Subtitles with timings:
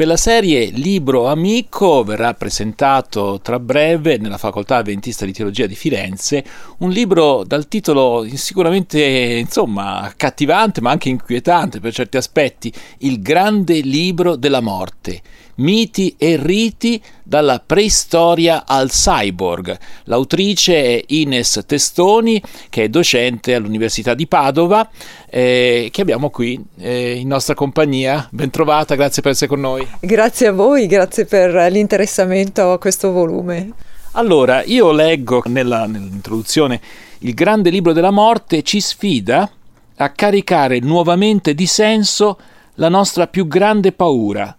[0.00, 5.74] Per la serie Libro Amico verrà presentato tra breve nella Facoltà Adventista di Teologia di
[5.74, 6.42] Firenze
[6.78, 13.80] un libro dal titolo sicuramente insomma accattivante ma anche inquietante per certi aspetti, Il grande
[13.80, 15.20] libro della morte
[15.60, 19.78] Miti e riti dalla preistoria al cyborg.
[20.04, 24.88] L'autrice è Ines Testoni, che è docente all'Università di Padova,
[25.28, 28.26] eh, che abbiamo qui eh, in nostra compagnia.
[28.30, 29.86] Bentrovata, grazie per essere con noi.
[30.00, 33.72] Grazie a voi, grazie per l'interessamento a questo volume.
[34.12, 36.80] Allora, io leggo nella, nell'introduzione
[37.20, 39.48] il grande libro della morte ci sfida
[39.96, 42.38] a caricare nuovamente di senso
[42.76, 44.56] la nostra più grande paura,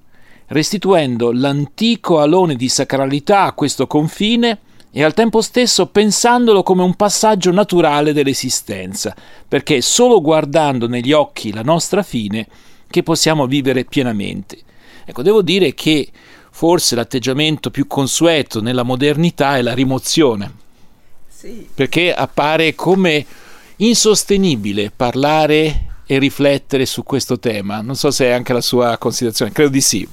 [0.52, 4.60] restituendo l'antico alone di sacralità a questo confine
[4.92, 9.16] e al tempo stesso pensandolo come un passaggio naturale dell'esistenza,
[9.48, 12.48] perché è solo guardando negli occhi la nostra fine
[12.90, 14.60] che possiamo vivere pienamente.
[15.06, 16.10] Ecco, devo dire che
[16.52, 20.52] forse l'atteggiamento più consueto nella modernità è la rimozione,
[21.30, 21.66] sì.
[21.74, 23.26] perché appare come
[23.78, 27.80] insostenibile parlare e riflettere su questo tema.
[27.80, 30.06] Non so se è anche la sua considerazione, credo di sì.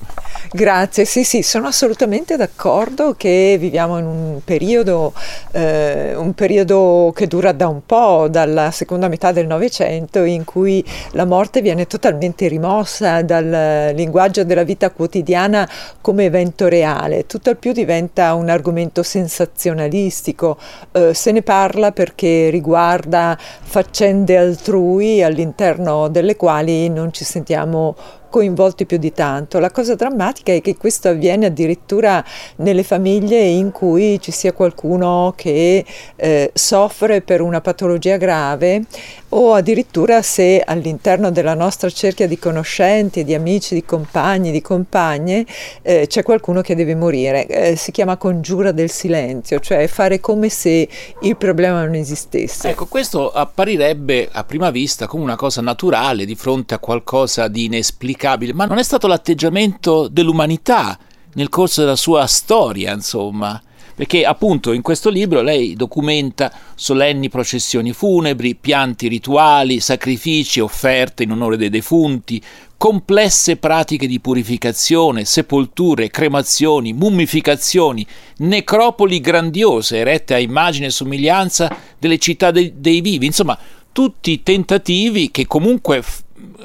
[0.53, 5.13] Grazie, sì sì, sono assolutamente d'accordo che viviamo in un periodo,
[5.51, 10.85] eh, un periodo che dura da un po', dalla seconda metà del Novecento, in cui
[11.13, 15.69] la morte viene totalmente rimossa dal linguaggio della vita quotidiana
[16.01, 20.59] come evento reale, tutto al più diventa un argomento sensazionalistico,
[20.93, 27.97] eh, se ne parla perché riguarda faccende altrui all'interno all'interno delle quali non ci sentiamo
[28.29, 29.59] coinvolti più di tanto.
[29.59, 32.25] La cosa drammatica è che questo avviene addirittura
[32.57, 35.85] nelle famiglie in cui ci sia qualcuno che
[36.17, 38.83] eh, soffre per una patologia grave
[39.31, 45.45] o addirittura se all'interno della nostra cerchia di conoscenti, di amici, di compagni, di compagne
[45.83, 47.47] eh, c'è qualcuno che deve morire.
[47.47, 50.89] Eh, si chiama congiura del silenzio, cioè fare come se
[51.23, 52.71] il problema non esistesse.
[52.71, 57.67] Ecco, questo apparirebbe a prima vista come una cosa naturale di fronte a qualcosa di
[57.67, 60.99] inesplicabile inesplicabile, ma non è stato l'atteggiamento dell'umanità
[61.35, 63.61] nel corso della sua storia, insomma.
[63.95, 71.33] Perché appunto in questo libro lei documenta solenni processioni funebri, pianti rituali, sacrifici, offerte in
[71.33, 72.41] onore dei defunti,
[72.77, 78.07] complesse pratiche di purificazione, sepolture, cremazioni, mummificazioni,
[78.39, 83.59] necropoli grandiose erette a immagine e somiglianza delle città dei, dei vivi, insomma
[83.91, 86.05] tutti tentativi che comunque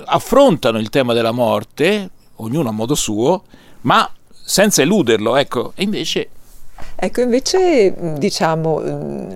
[0.06, 3.44] affrontano il tema della morte, ognuno a modo suo,
[3.82, 6.30] ma senza eluderlo, ecco, e invece
[6.96, 8.82] Ecco, invece diciamo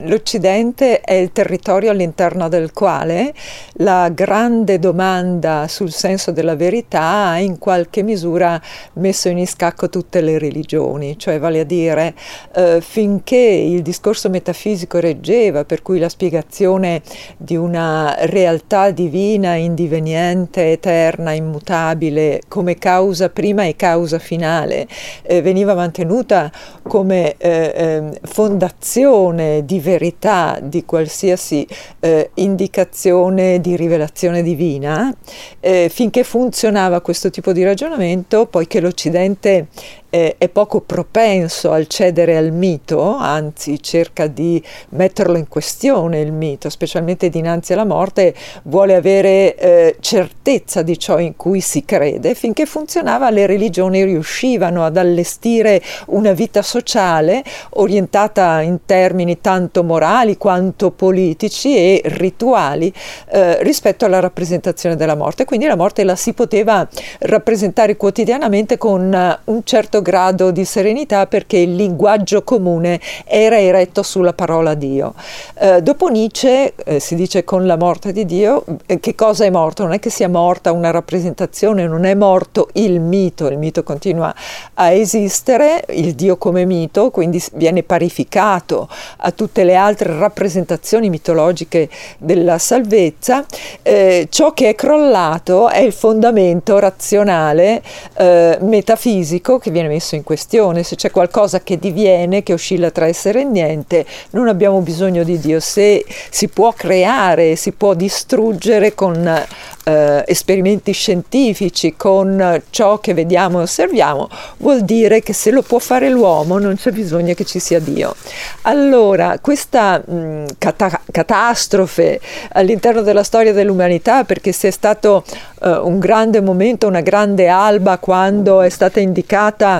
[0.06, 3.34] l'Occidente è il territorio all'interno del quale
[3.78, 8.62] la grande domanda sul senso della verità ha in qualche misura
[8.94, 12.13] messo in scacco tutte le religioni, cioè vale a dire
[12.53, 17.02] eh, finché il discorso metafisico reggeva, per cui la spiegazione
[17.38, 24.88] di una realtà divina, indiveniente, eterna, immutabile, come causa prima e causa finale,
[25.24, 26.52] eh, veniva mantenuta
[26.87, 31.67] come eh, ehm, fondazione di verità di qualsiasi
[31.99, 35.13] eh, indicazione di rivelazione divina,
[35.59, 39.67] eh, finché funzionava questo tipo di ragionamento, poiché l'Occidente
[40.09, 46.31] eh, è poco propenso al cedere al mito, anzi cerca di metterlo in questione il
[46.31, 52.35] mito, specialmente dinanzi alla morte, vuole avere eh, certezza di ciò in cui si crede.
[52.35, 60.38] Finché funzionava le religioni riuscivano ad allestire una vita sociale orientata in termini tanto morali
[60.38, 62.91] quanto politici e rituali
[63.29, 65.46] eh, rispetto alla rappresentazione della morte.
[65.46, 66.88] Quindi la morte la si poteva
[67.19, 74.03] rappresentare quotidianamente con un certo certo grado di serenità perché il linguaggio comune era eretto
[74.03, 75.13] sulla parola Dio.
[75.59, 79.50] Eh, dopo Nietzsche eh, si dice con la morte di Dio, eh, che cosa è
[79.50, 79.84] morto?
[79.84, 84.34] Non è che sia morta una rappresentazione, non è morto il mito, il mito continua
[84.75, 91.90] a esistere, il Dio come mito, quindi viene parificato a tutte le altre rappresentazioni mitologiche
[92.17, 93.46] della salvezza.
[93.82, 97.82] Eh, ciò che è crollato è il fondamento razionale,
[98.17, 102.91] eh, metafisico, che viene viene messo in questione, se c'è qualcosa che diviene, che oscilla
[102.91, 105.59] tra essere e niente, non abbiamo bisogno di Dio.
[105.59, 113.59] Se si può creare, si può distruggere con eh, esperimenti scientifici, con ciò che vediamo
[113.59, 117.59] e osserviamo, vuol dire che se lo può fare l'uomo non c'è bisogno che ci
[117.59, 118.16] sia Dio.
[118.63, 122.19] Allora, questa mh, cata- catastrofe
[122.51, 125.23] all'interno della storia dell'umanità, perché se è stato
[125.61, 129.77] uh, un grande momento, una grande alba quando è stata indicata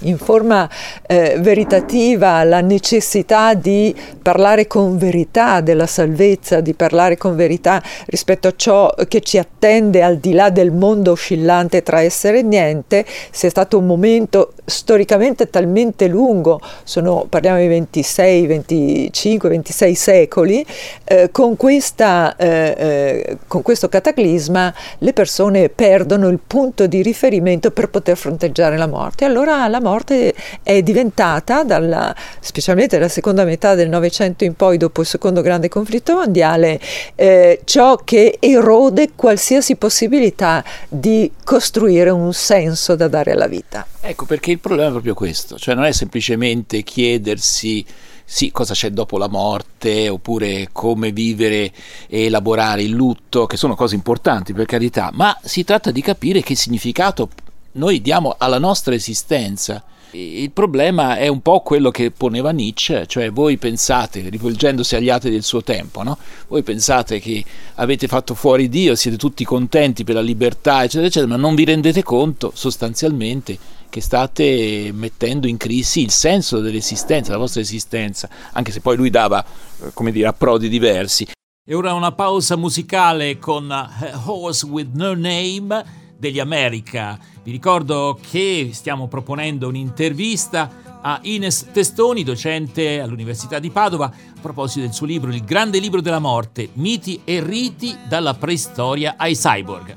[0.00, 0.68] in forma
[1.06, 8.48] eh, veritativa la necessità di parlare con verità della salvezza, di parlare con verità rispetto
[8.48, 13.04] a ciò che ci attende al di là del mondo oscillante tra essere e niente,
[13.30, 20.66] sia stato un momento storicamente talmente lungo, sono, parliamo di 26, 25, 26 secoli,
[21.04, 27.70] eh, con, questa, eh, eh, con questo cataclisma le persone perdono il punto di riferimento
[27.70, 29.24] per poter fronteggiare la morte.
[29.24, 35.00] Allora la morte è diventata, dalla, specialmente dalla seconda metà del Novecento in poi, dopo
[35.00, 36.80] il secondo grande conflitto mondiale,
[37.14, 43.86] eh, ciò che erode qualsiasi possibilità di costruire un senso da dare alla vita.
[44.08, 47.84] Ecco perché il problema è proprio questo, cioè non è semplicemente chiedersi
[48.24, 51.72] sì, cosa c'è dopo la morte, oppure come vivere
[52.06, 56.40] e elaborare il lutto, che sono cose importanti per carità, ma si tratta di capire
[56.40, 57.30] che significato
[57.72, 59.82] noi diamo alla nostra esistenza.
[60.12, 65.30] Il problema è un po' quello che poneva Nietzsche, cioè voi pensate, rivolgendosi agli altri
[65.30, 66.16] del suo tempo, no?
[66.48, 67.44] voi pensate che
[67.74, 71.64] avete fatto fuori Dio, siete tutti contenti per la libertà, eccetera, eccetera, ma non vi
[71.64, 73.58] rendete conto sostanzialmente
[73.88, 79.10] che state mettendo in crisi il senso dell'esistenza, la vostra esistenza, anche se poi lui
[79.10, 81.26] dava, eh, come dire, approdi diversi.
[81.68, 87.18] E ora una pausa musicale con eh, Horse with No Name degli America.
[87.42, 94.80] Vi ricordo che stiamo proponendo un'intervista a Ines Testoni, docente all'Università di Padova, a proposito
[94.80, 99.96] del suo libro Il grande libro della morte, miti e riti dalla preistoria ai cyborg.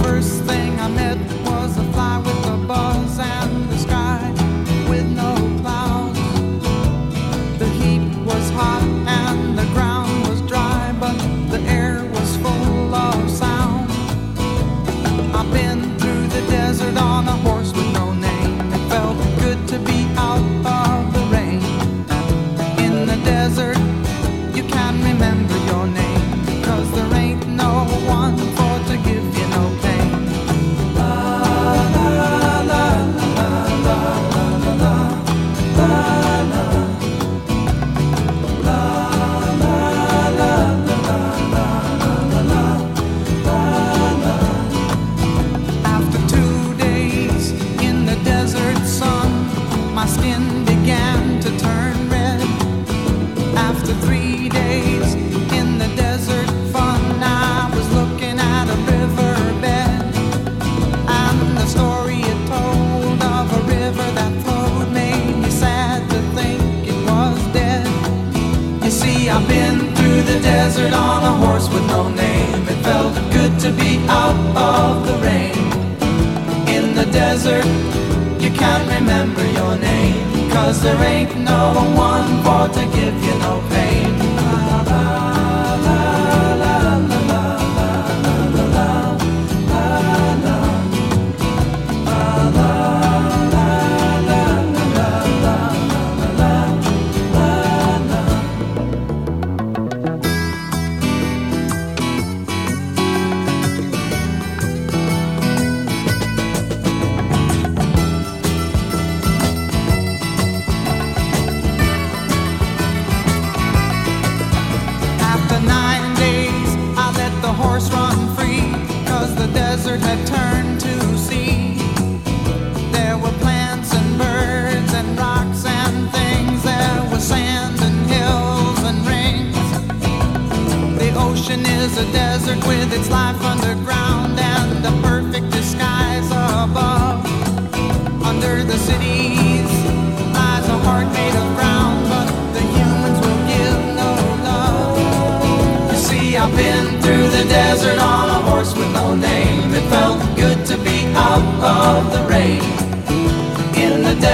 [0.00, 1.37] first
[77.18, 77.66] desert,
[78.40, 80.50] you can't remember your name.
[80.52, 81.64] Cause there ain't no
[82.10, 85.37] one for to give you no pain.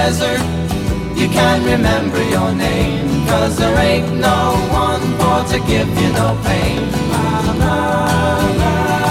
[0.05, 0.39] Desert,
[1.17, 3.25] you can't remember your name.
[3.27, 4.41] Cause there ain't no
[4.85, 6.81] one for to give you no pain.
[7.11, 7.27] La,
[7.61, 7.75] la,
[8.61, 9.04] la,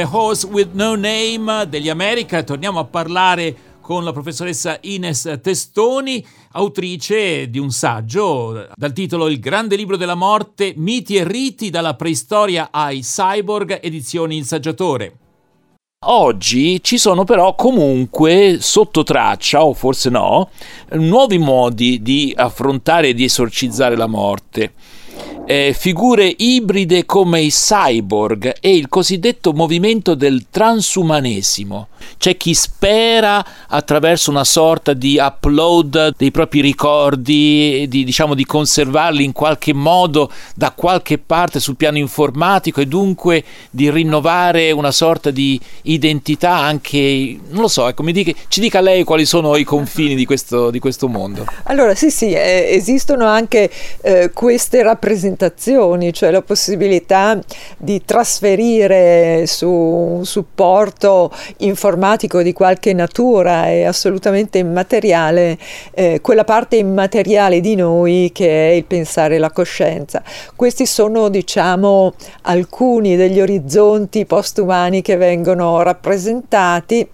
[0.00, 2.44] A Horse with No Name degli America.
[2.44, 9.40] Torniamo a parlare con la professoressa Ines Testoni, autrice di un saggio dal titolo Il
[9.40, 15.16] grande libro della morte, miti e riti dalla preistoria ai cyborg, edizioni Il Saggiatore.
[16.06, 20.50] Oggi ci sono però comunque sotto traccia, o forse no,
[20.92, 24.74] nuovi modi di affrontare e di esorcizzare la morte
[25.50, 31.88] eh, figure ibride come i cyborg e il cosiddetto movimento del transumanesimo.
[32.18, 39.24] C'è chi spera attraverso una sorta di upload dei propri ricordi, di, diciamo di conservarli
[39.24, 45.30] in qualche modo da qualche parte sul piano informatico e dunque di rinnovare una sorta
[45.30, 50.14] di identità anche, non lo so, ecco, dica, ci dica lei quali sono i confini
[50.14, 51.46] di questo, di questo mondo.
[51.64, 53.70] Allora sì sì, eh, esistono anche
[54.02, 57.38] eh, queste rappresentazioni rappresentazioni, cioè la possibilità
[57.78, 65.56] di trasferire su un supporto informatico di qualche natura e assolutamente immateriale
[65.92, 70.22] eh, quella parte immateriale di noi che è il pensare la coscienza.
[70.56, 77.08] Questi sono, diciamo, alcuni degli orizzonti postumani che vengono rappresentati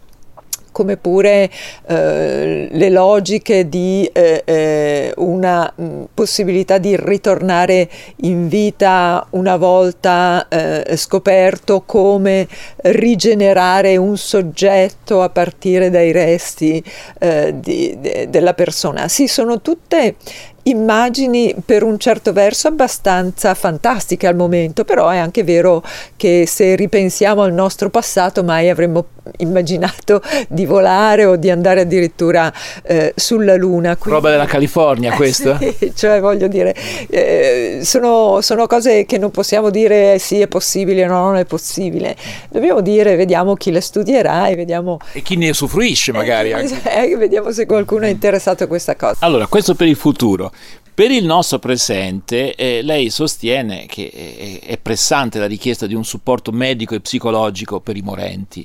[0.74, 1.48] come pure
[1.86, 7.88] eh, le logiche di eh, eh, una mh, mm, possibilità di ritornare
[8.22, 12.48] in vita una volta eh, scoperto come
[12.82, 16.82] rigenerare un soggetto a partire dai resti
[17.20, 19.06] eh, di, de, della persona.
[19.06, 20.16] Sì, sono tutte
[20.64, 25.82] immagini per un certo verso abbastanza fantastiche al momento, però è anche vero
[26.16, 29.06] che se ripensiamo al nostro passato mai avremmo
[29.38, 32.52] immaginato di volare o di andare addirittura
[32.82, 33.96] eh, sulla Luna.
[33.96, 35.58] Quindi, Roba della California questo?
[35.58, 36.74] sì, cioè voglio dire,
[37.08, 41.44] eh, sono, sono, cose che non possiamo dire sì è possibile o no, non è
[41.44, 42.16] possibile.
[42.48, 44.98] Dobbiamo dire, vediamo chi le studierà e vediamo...
[45.12, 46.50] E chi ne usufruisce magari.
[46.50, 49.16] Eh, vediamo se qualcuno è interessato a questa cosa.
[49.20, 50.52] Allora, questo per il futuro.
[50.94, 56.04] Per il nostro presente, eh, lei sostiene che è, è pressante la richiesta di un
[56.04, 58.64] supporto medico e psicologico per i morenti.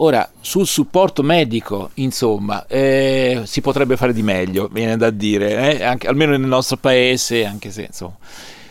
[0.00, 5.82] Ora, sul supporto medico, insomma, eh, si potrebbe fare di meglio, viene da dire, eh?
[5.82, 8.18] anche, almeno nel nostro paese, anche se insomma.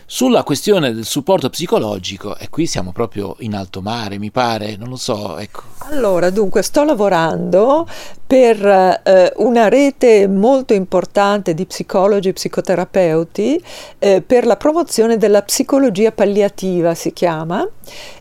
[0.08, 4.88] Sulla questione del supporto psicologico, e qui siamo proprio in alto mare, mi pare, non
[4.88, 5.36] lo so.
[5.36, 5.62] Ecco.
[5.90, 7.88] Allora, dunque, sto lavorando
[8.24, 13.60] per eh, una rete molto importante di psicologi e psicoterapeuti
[13.98, 17.68] eh, per la promozione della psicologia palliativa, si chiama.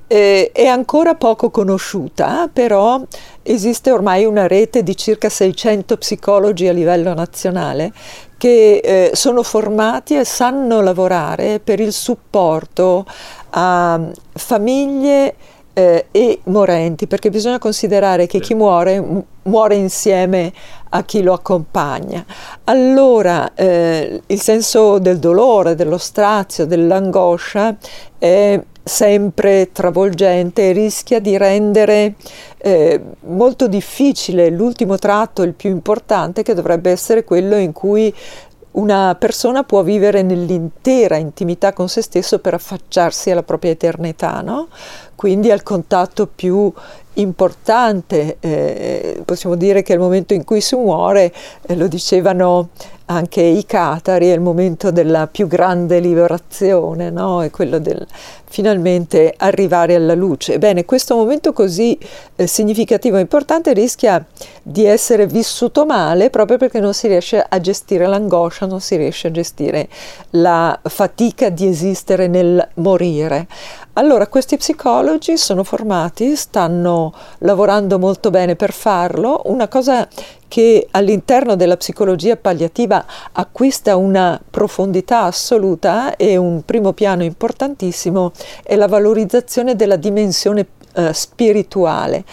[0.07, 2.99] Eh, è ancora poco conosciuta, però
[3.43, 7.93] esiste ormai una rete di circa 600 psicologi a livello nazionale
[8.45, 13.03] che eh, sono formati e sanno lavorare per il supporto
[13.49, 13.99] a
[14.33, 15.33] famiglie
[15.73, 19.03] eh, e morenti, perché bisogna considerare che chi muore
[19.45, 20.53] muore insieme
[20.89, 22.23] a chi lo accompagna.
[22.65, 27.75] Allora eh, il senso del dolore, dello strazio, dell'angoscia
[28.19, 32.13] è sempre travolgente e rischia di rendere
[32.59, 38.13] eh, molto difficile l'ultimo tratto, il più importante, che dovrebbe essere quello in cui
[38.73, 44.67] una persona può vivere nell'intera intimità con se stesso per affacciarsi alla propria eternità, no?
[45.25, 46.72] Quindi al contatto più
[47.13, 51.34] importante, eh, possiamo dire che è il momento in cui si muore,
[51.65, 52.70] eh, lo dicevano
[53.05, 57.41] anche i catari, è il momento della più grande liberazione, no?
[57.41, 58.05] è quello del
[58.48, 60.53] finalmente arrivare alla luce.
[60.53, 61.98] Ebbene, questo momento così
[62.36, 64.24] eh, significativo e importante rischia
[64.62, 69.27] di essere vissuto male proprio perché non si riesce a gestire l'angoscia, non si riesce
[69.27, 69.89] a gestire
[70.32, 73.48] la fatica di esistere nel morire.
[73.98, 79.41] Allora, questi psicologi sono formati, stanno lavorando molto bene per farlo.
[79.45, 80.07] Una cosa
[80.48, 88.31] che all'interno della psicologia palliativa acquista una profondità assoluta e un primo piano importantissimo
[88.63, 92.24] è la valorizzazione della dimensione eh, spirituale,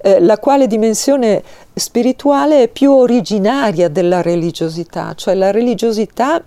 [0.00, 1.42] eh, la quale dimensione
[1.74, 6.42] spirituale è più originaria della religiosità, cioè la religiosità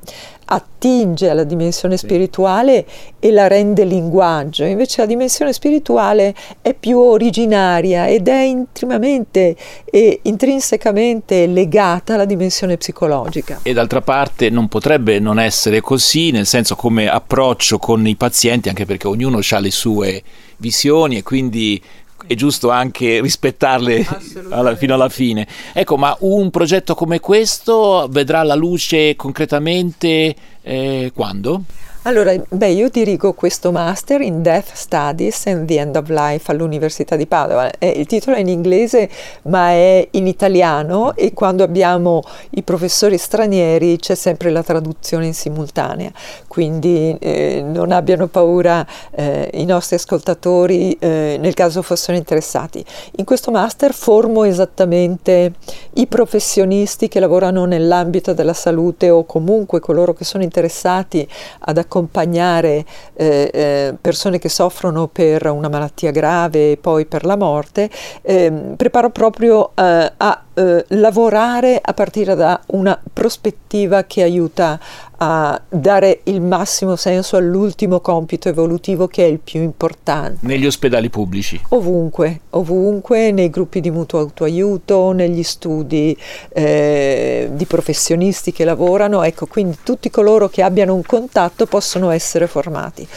[0.54, 2.86] attinge alla dimensione spirituale
[3.20, 9.56] e la rende linguaggio, invece la dimensione spirituale è più originaria ed è intimamente
[9.86, 13.60] e intrinsecamente legata alla dimensione psicologica.
[13.64, 18.68] E d'altra parte non potrebbe non essere così, nel senso come approccio con i pazienti,
[18.68, 20.22] anche perché ognuno ha le sue
[20.58, 21.82] visioni e quindi
[22.28, 24.06] è giusto anche rispettarle
[24.50, 25.48] alla, fino alla fine.
[25.74, 31.64] Ecco, ma un progetto come questo vedrà la luce concretamente eh, quando?
[32.04, 37.16] Allora, beh, io dirigo questo master in Death Studies and the End of Life all'Università
[37.16, 37.70] di Padova.
[37.78, 39.08] Eh, il titolo è in inglese,
[39.44, 45.36] ma è in italiano e quando abbiamo i professori stranieri c'è sempre la traduzione in
[45.36, 46.12] simultanea.
[46.52, 52.84] Quindi eh, non abbiano paura eh, i nostri ascoltatori eh, nel caso fossero interessati.
[53.20, 55.54] In questo master formo esattamente
[55.94, 61.26] i professionisti che lavorano nell'ambito della salute o comunque coloro che sono interessati
[61.60, 67.38] ad accompagnare eh, eh, persone che soffrono per una malattia grave e poi per la
[67.38, 67.90] morte,
[68.24, 74.80] eh, preparo proprio eh, a eh, lavorare a partire da una prospettiva che aiuta
[75.24, 80.40] a dare il massimo senso all'ultimo compito evolutivo che è il più importante.
[80.42, 81.62] Negli ospedali pubblici?
[81.70, 86.18] Ovunque, ovunque, nei gruppi di mutuo autoaiuto, negli studi
[86.50, 92.48] eh, di professionisti che lavorano, ecco, quindi tutti coloro che abbiano un contatto possono essere
[92.48, 93.08] formati.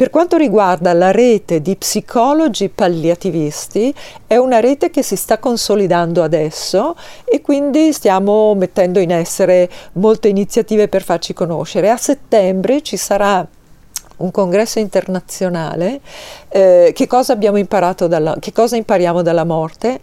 [0.00, 3.94] Per quanto riguarda la rete di psicologi palliativisti,
[4.26, 6.69] è una rete che si sta consolidando adesso
[7.24, 11.90] e quindi stiamo mettendo in essere molte iniziative per farci conoscere.
[11.90, 13.46] A settembre ci sarà
[14.20, 16.00] un congresso internazionale,
[16.48, 19.98] eh, che cosa abbiamo imparato dalla, che cosa impariamo dalla morte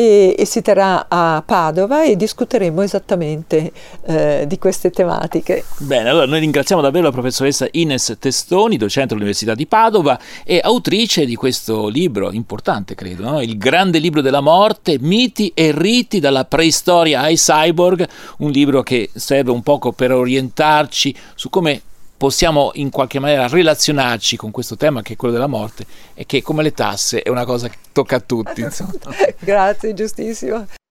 [0.00, 3.70] e, e, si terrà a Padova e discuteremo esattamente
[4.06, 5.62] eh, di queste tematiche.
[5.76, 11.26] Bene, allora noi ringraziamo davvero la professoressa Ines Testoni, docente all'Università di Padova e autrice
[11.26, 13.42] di questo libro importante, credo, no?
[13.42, 19.10] Il grande libro della morte, miti e riti dalla preistoria ai cyborg, un libro che
[19.12, 21.82] serve un poco per orientarci su come
[22.20, 26.42] possiamo in qualche maniera relazionarci con questo tema che è quello della morte e che
[26.42, 28.62] come le tasse è una cosa che tocca a tutti.
[29.40, 30.66] Grazie, giustissimo.